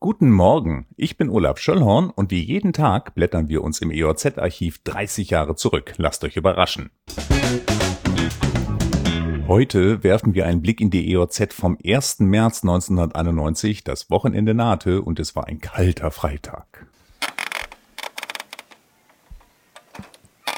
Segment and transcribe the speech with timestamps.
[0.00, 4.82] Guten Morgen, ich bin Olaf Schöllhorn und wie jeden Tag blättern wir uns im EOZ-Archiv
[4.84, 5.94] 30 Jahre zurück.
[5.96, 6.90] Lasst euch überraschen.
[9.48, 12.20] Heute werfen wir einen Blick in die EOZ vom 1.
[12.20, 13.84] März 1991.
[13.84, 16.86] Das Wochenende nahte und es war ein kalter Freitag.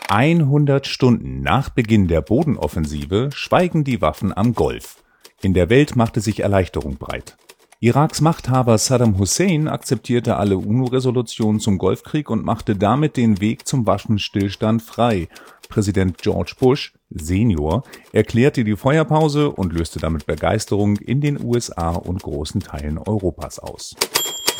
[0.08, 5.02] 100 Stunden nach Beginn der Bodenoffensive schweigen die Waffen am Golf.
[5.42, 7.36] In der Welt machte sich Erleichterung breit.
[7.78, 13.86] Iraks Machthaber Saddam Hussein akzeptierte alle UNO-Resolutionen zum Golfkrieg und machte damit den Weg zum
[13.86, 15.28] Waffenstillstand frei.
[15.68, 22.22] Präsident George Bush Senior erklärte die Feuerpause und löste damit Begeisterung in den USA und
[22.22, 23.94] großen Teilen Europas aus.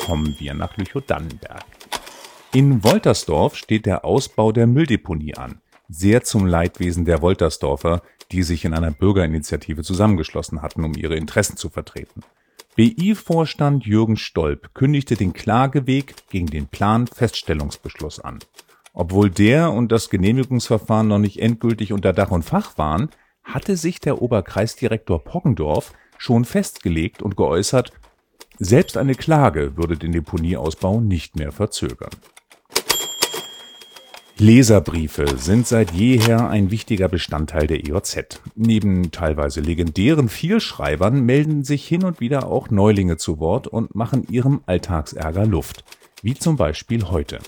[0.05, 1.65] Kommen wir nach Lüchow-Dannenberg.
[2.53, 5.63] In Woltersdorf steht der Ausbau der Mülldeponie an.
[5.89, 11.57] Sehr zum Leidwesen der Woltersdorfer, die sich in einer Bürgerinitiative zusammengeschlossen hatten, um ihre Interessen
[11.57, 12.23] zu vertreten.
[12.77, 18.39] BI-Vorstand Jürgen Stolp kündigte den Klageweg gegen den Planfeststellungsbeschluss an.
[18.93, 23.09] Obwohl der und das Genehmigungsverfahren noch nicht endgültig unter Dach und Fach waren,
[23.43, 27.93] hatte sich der Oberkreisdirektor Poggendorf schon festgelegt und geäußert,
[28.59, 32.11] selbst eine Klage würde den Deponieausbau nicht mehr verzögern
[34.39, 38.39] Leserbriefe sind seit jeher ein wichtiger Bestandteil der EOZ.
[38.55, 44.27] Neben teilweise legendären Vielschreibern melden sich hin und wieder auch Neulinge zu Wort und machen
[44.29, 45.85] ihrem Alltagsärger Luft.
[46.21, 47.39] Wie zum Beispiel heute.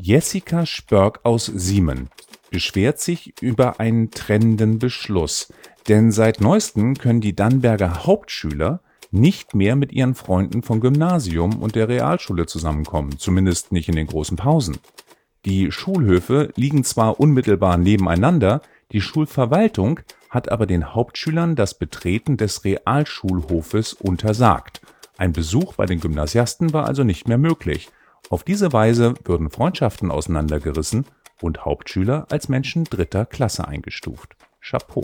[0.00, 2.08] Jessica Spörk aus Siemen
[2.50, 5.52] beschwert sich über einen trennenden Beschluss.
[5.86, 8.80] Denn seit neuestem können die Dannberger Hauptschüler
[9.12, 14.08] nicht mehr mit ihren Freunden vom Gymnasium und der Realschule zusammenkommen, zumindest nicht in den
[14.08, 14.78] großen Pausen.
[15.44, 18.60] Die Schulhöfe liegen zwar unmittelbar nebeneinander,
[18.92, 24.80] die Schulverwaltung hat aber den Hauptschülern das Betreten des Realschulhofes untersagt.
[25.16, 27.88] Ein Besuch bei den Gymnasiasten war also nicht mehr möglich.
[28.28, 31.06] Auf diese Weise würden Freundschaften auseinandergerissen
[31.40, 34.36] und Hauptschüler als Menschen dritter Klasse eingestuft.
[34.60, 35.02] Chapeau.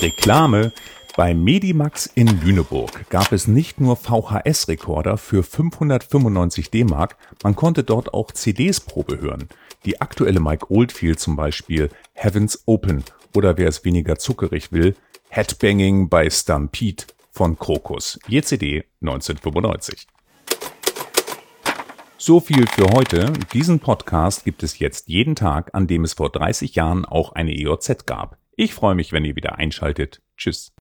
[0.00, 0.72] Reklame
[1.18, 8.14] bei Medimax in Lüneburg gab es nicht nur VHS-Rekorder für 595 D-Mark, man konnte dort
[8.14, 9.48] auch CDs Probe hören.
[9.84, 13.02] Die aktuelle Mike Oldfield zum Beispiel Heavens Open
[13.34, 14.94] oder wer es weniger zuckerig will,
[15.28, 20.06] Headbanging bei Stampede von Krokus, je CD 1995.
[22.16, 23.32] So viel für heute.
[23.52, 27.58] Diesen Podcast gibt es jetzt jeden Tag, an dem es vor 30 Jahren auch eine
[27.58, 28.38] EOZ gab.
[28.54, 30.22] Ich freue mich, wenn ihr wieder einschaltet.
[30.36, 30.70] Tschüss.